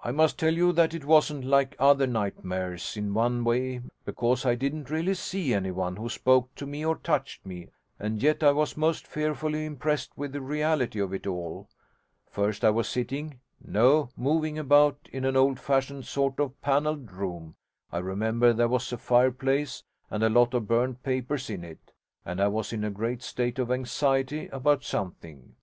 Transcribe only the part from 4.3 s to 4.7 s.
I